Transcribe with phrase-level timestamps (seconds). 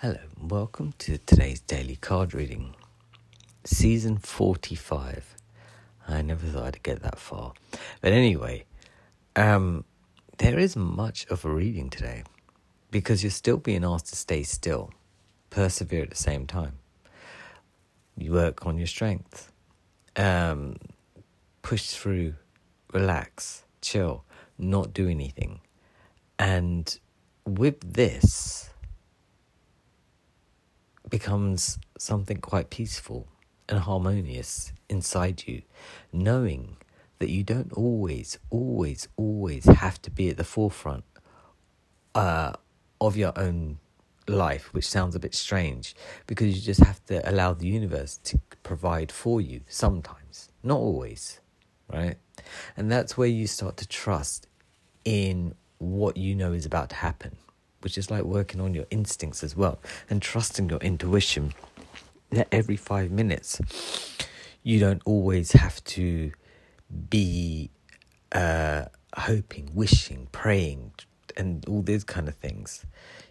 [0.00, 2.76] Hello, and welcome to today's daily card reading.
[3.64, 5.34] Season 45.
[6.06, 7.52] I never thought I'd get that far.
[8.00, 8.64] But anyway,
[9.34, 9.82] um,
[10.36, 12.22] there is much of a reading today
[12.92, 14.92] because you're still being asked to stay still,
[15.50, 16.78] persevere at the same time.
[18.16, 19.50] You work on your strength,
[20.14, 20.76] um,
[21.62, 22.34] push through,
[22.92, 24.22] relax, chill,
[24.58, 25.58] not do anything.
[26.38, 26.96] And
[27.44, 28.70] with this,
[31.10, 33.28] becomes something quite peaceful
[33.68, 35.62] and harmonious inside you,
[36.12, 36.76] knowing
[37.18, 41.04] that you don't always, always, always have to be at the forefront
[42.14, 42.52] uh,
[43.00, 43.78] of your own
[44.28, 45.94] life, which sounds a bit strange
[46.26, 51.40] because you just have to allow the universe to provide for you sometimes, not always,
[51.92, 52.16] right?
[52.76, 54.46] And that's where you start to trust
[55.04, 57.36] in what you know is about to happen
[57.80, 59.78] which is like working on your instincts as well
[60.10, 61.52] and trusting your intuition
[62.30, 63.60] that every five minutes
[64.62, 66.32] you don't always have to
[67.10, 67.70] be
[68.32, 68.84] uh,
[69.16, 70.92] hoping, wishing, praying,
[71.36, 72.84] and all these kind of things.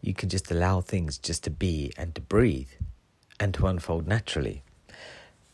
[0.00, 2.70] You can just allow things just to be and to breathe
[3.38, 4.62] and to unfold naturally.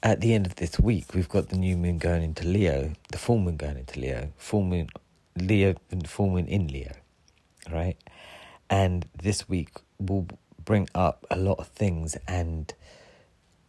[0.02, 3.18] At the end of this week, we've got the new moon going into Leo, the
[3.18, 4.88] full moon going into Leo, full moon
[5.36, 6.92] Leo and full moon in Leo,
[7.70, 7.96] right?
[8.70, 10.28] And this week will
[10.64, 12.72] bring up a lot of things and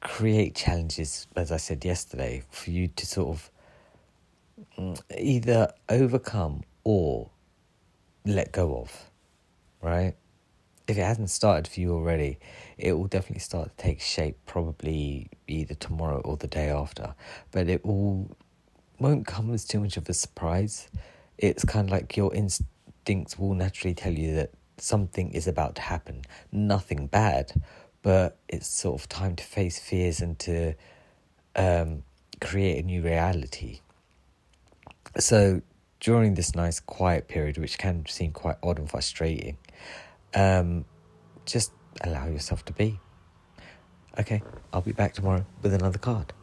[0.01, 3.51] create challenges, as I said yesterday, for you to sort of
[4.77, 7.29] mm, either overcome or
[8.25, 9.09] let go of,
[9.81, 10.15] right?
[10.87, 12.39] If it hasn't started for you already,
[12.77, 17.13] it will definitely start to take shape probably either tomorrow or the day after.
[17.51, 18.35] But it will
[18.99, 20.89] won't come as too much of a surprise.
[21.37, 25.81] It's kind of like your instincts will naturally tell you that something is about to
[25.81, 26.23] happen.
[26.51, 27.51] Nothing bad,
[28.01, 30.73] but it's sort of time to face fears and to
[31.55, 32.03] um,
[32.39, 33.81] create a new reality.
[35.17, 35.61] So
[35.99, 39.57] during this nice quiet period, which can seem quite odd and frustrating,
[40.33, 40.85] um,
[41.45, 41.71] just
[42.01, 42.99] allow yourself to be.
[44.19, 44.41] Okay,
[44.73, 46.33] I'll be back tomorrow with another card.